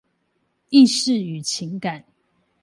[0.69, 2.03] 意識與感情